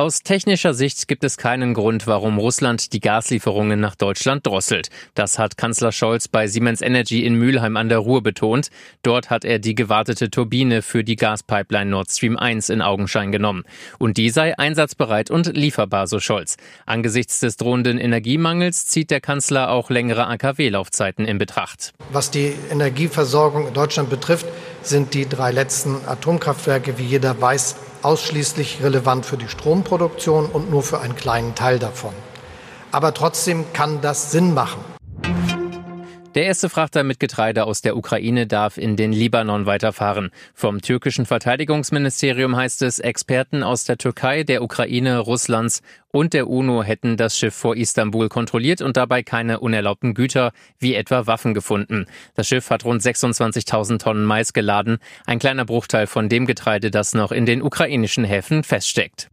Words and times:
Aus 0.00 0.22
technischer 0.22 0.72
Sicht 0.72 1.08
gibt 1.08 1.24
es 1.24 1.36
keinen 1.36 1.74
Grund, 1.74 2.06
warum 2.06 2.38
Russland 2.38 2.94
die 2.94 3.00
Gaslieferungen 3.00 3.80
nach 3.80 3.94
Deutschland 3.94 4.46
drosselt. 4.46 4.88
Das 5.12 5.38
hat 5.38 5.58
Kanzler 5.58 5.92
Scholz 5.92 6.26
bei 6.26 6.46
Siemens 6.46 6.80
Energy 6.80 7.26
in 7.26 7.34
Mülheim 7.34 7.76
an 7.76 7.90
der 7.90 7.98
Ruhr 7.98 8.22
betont. 8.22 8.70
Dort 9.02 9.28
hat 9.28 9.44
er 9.44 9.58
die 9.58 9.74
gewartete 9.74 10.30
Turbine 10.30 10.80
für 10.80 11.04
die 11.04 11.16
Gaspipeline 11.16 11.90
Nord 11.90 12.10
Stream 12.10 12.38
1 12.38 12.70
in 12.70 12.80
Augenschein 12.80 13.30
genommen. 13.30 13.64
Und 13.98 14.16
die 14.16 14.30
sei 14.30 14.58
einsatzbereit 14.58 15.30
und 15.30 15.54
lieferbar, 15.54 16.06
so 16.06 16.18
Scholz. 16.18 16.56
Angesichts 16.86 17.40
des 17.40 17.58
drohenden 17.58 17.98
Energiemangels 17.98 18.86
zieht 18.86 19.10
der 19.10 19.20
Kanzler 19.20 19.70
auch 19.70 19.90
längere 19.90 20.26
AKW-Laufzeiten 20.28 21.26
in 21.26 21.36
Betracht. 21.36 21.92
Was 22.10 22.30
die 22.30 22.54
Energieversorgung 22.70 23.68
in 23.68 23.74
Deutschland 23.74 24.08
betrifft, 24.08 24.46
sind 24.82 25.12
die 25.12 25.28
drei 25.28 25.50
letzten 25.50 25.96
Atomkraftwerke, 26.06 26.96
wie 26.96 27.04
jeder 27.04 27.38
weiß, 27.38 27.76
ausschließlich 28.02 28.82
relevant 28.82 29.26
für 29.26 29.36
die 29.36 29.48
Stromproduktion 29.48 30.46
und 30.46 30.70
nur 30.70 30.82
für 30.82 31.00
einen 31.00 31.16
kleinen 31.16 31.54
Teil 31.54 31.78
davon. 31.78 32.14
Aber 32.92 33.14
trotzdem 33.14 33.72
kann 33.72 34.00
das 34.00 34.30
Sinn 34.30 34.54
machen. 34.54 34.84
Der 36.36 36.44
erste 36.44 36.68
Frachter 36.68 37.02
mit 37.02 37.18
Getreide 37.18 37.64
aus 37.64 37.82
der 37.82 37.96
Ukraine 37.96 38.46
darf 38.46 38.78
in 38.78 38.94
den 38.94 39.12
Libanon 39.12 39.66
weiterfahren. 39.66 40.30
Vom 40.54 40.80
türkischen 40.80 41.26
Verteidigungsministerium 41.26 42.54
heißt 42.54 42.82
es, 42.82 43.00
Experten 43.00 43.64
aus 43.64 43.82
der 43.82 43.98
Türkei, 43.98 44.44
der 44.44 44.62
Ukraine, 44.62 45.18
Russlands 45.18 45.82
und 46.12 46.32
der 46.32 46.48
UNO 46.48 46.84
hätten 46.84 47.16
das 47.16 47.36
Schiff 47.36 47.54
vor 47.56 47.76
Istanbul 47.76 48.28
kontrolliert 48.28 48.80
und 48.80 48.96
dabei 48.96 49.24
keine 49.24 49.58
unerlaubten 49.58 50.14
Güter 50.14 50.52
wie 50.78 50.94
etwa 50.94 51.26
Waffen 51.26 51.52
gefunden. 51.52 52.06
Das 52.36 52.46
Schiff 52.46 52.70
hat 52.70 52.84
rund 52.84 53.02
26.000 53.02 53.98
Tonnen 53.98 54.24
Mais 54.24 54.52
geladen, 54.52 54.98
ein 55.26 55.40
kleiner 55.40 55.64
Bruchteil 55.64 56.06
von 56.06 56.28
dem 56.28 56.46
Getreide, 56.46 56.92
das 56.92 57.12
noch 57.12 57.32
in 57.32 57.44
den 57.44 57.60
ukrainischen 57.60 58.22
Häfen 58.22 58.62
feststeckt. 58.62 59.30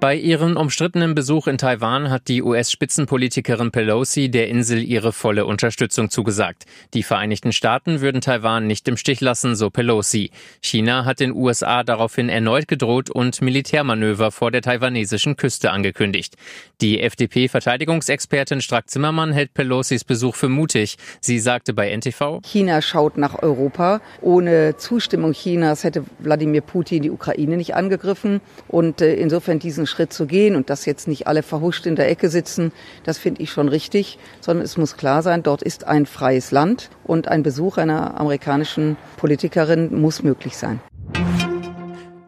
Bei 0.00 0.14
ihrem 0.14 0.56
umstrittenen 0.56 1.16
Besuch 1.16 1.48
in 1.48 1.58
Taiwan 1.58 2.08
hat 2.08 2.28
die 2.28 2.40
US-Spitzenpolitikerin 2.40 3.72
Pelosi 3.72 4.30
der 4.30 4.46
Insel 4.46 4.80
ihre 4.80 5.12
volle 5.12 5.44
Unterstützung 5.44 6.08
zugesagt. 6.08 6.66
Die 6.94 7.02
Vereinigten 7.02 7.52
Staaten 7.52 8.00
würden 8.00 8.20
Taiwan 8.20 8.68
nicht 8.68 8.86
im 8.86 8.96
Stich 8.96 9.20
lassen, 9.20 9.56
so 9.56 9.70
Pelosi. 9.70 10.30
China 10.62 11.04
hat 11.04 11.18
den 11.18 11.34
USA 11.34 11.82
daraufhin 11.82 12.28
erneut 12.28 12.68
gedroht 12.68 13.10
und 13.10 13.42
Militärmanöver 13.42 14.30
vor 14.30 14.52
der 14.52 14.62
taiwanesischen 14.62 15.34
Küste 15.34 15.72
angekündigt. 15.72 16.36
Die 16.80 17.00
FDP-Verteidigungsexpertin 17.00 18.60
Strack-Zimmermann 18.60 19.32
hält 19.32 19.52
Pelosis 19.52 20.04
Besuch 20.04 20.36
für 20.36 20.48
mutig. 20.48 20.96
Sie 21.20 21.40
sagte 21.40 21.74
bei 21.74 21.90
NTV, 21.90 22.40
China 22.44 22.82
schaut 22.82 23.18
nach 23.18 23.42
Europa. 23.42 24.00
Ohne 24.20 24.76
Zustimmung 24.76 25.32
Chinas 25.32 25.82
hätte 25.82 26.04
Wladimir 26.20 26.60
Putin 26.60 27.02
die 27.02 27.10
Ukraine 27.10 27.56
nicht 27.56 27.74
angegriffen. 27.74 28.40
Und 28.68 29.00
äh, 29.00 29.14
insofern 29.14 29.58
diesen 29.58 29.87
Schritt 29.88 30.12
zu 30.12 30.26
gehen 30.26 30.54
und 30.54 30.70
dass 30.70 30.86
jetzt 30.86 31.08
nicht 31.08 31.26
alle 31.26 31.42
verhuscht 31.42 31.86
in 31.86 31.96
der 31.96 32.08
Ecke 32.08 32.28
sitzen, 32.28 32.72
das 33.04 33.18
finde 33.18 33.42
ich 33.42 33.50
schon 33.50 33.68
richtig, 33.68 34.18
sondern 34.40 34.64
es 34.64 34.76
muss 34.76 34.96
klar 34.96 35.22
sein, 35.22 35.42
dort 35.42 35.62
ist 35.62 35.84
ein 35.84 36.06
freies 36.06 36.50
Land 36.50 36.90
und 37.04 37.28
ein 37.28 37.42
Besuch 37.42 37.78
einer 37.78 38.20
amerikanischen 38.20 38.96
Politikerin 39.16 40.00
muss 40.00 40.22
möglich 40.22 40.56
sein. 40.56 40.80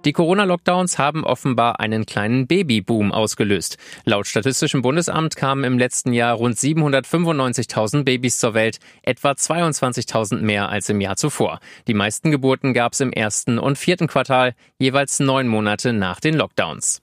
Die 0.06 0.12
Corona-Lockdowns 0.12 0.98
haben 0.98 1.25
offenbar 1.25 1.78
einen 1.78 2.06
kleinen 2.06 2.47
Babyboom 2.47 3.12
ausgelöst. 3.12 3.77
Laut 4.05 4.27
Statistischem 4.27 4.80
Bundesamt 4.80 5.36
kamen 5.36 5.62
im 5.62 5.78
letzten 5.78 6.14
Jahr 6.14 6.36
rund 6.36 6.56
795.000 6.56 8.05
Babys 8.05 8.39
zur 8.39 8.55
Welt, 8.55 8.78
etwa 9.02 9.33
22.000 9.33 10.41
mehr 10.41 10.70
als 10.70 10.89
im 10.89 11.02
Jahr 11.02 11.17
zuvor. 11.17 11.61
Die 11.86 11.95
meisten 11.95 12.30
Geburten 12.30 12.72
gab 12.72 12.95
es 12.95 13.00
im 13.00 13.12
ersten 13.12 13.58
und 13.58 13.77
vierten 13.77 14.07
Quartal, 14.07 14.55
jeweils 14.79 15.20
neun 15.20 15.48
Monate 15.48 15.92
nach 15.92 16.18
den 16.18 16.34
Lockdowns. 16.34 17.02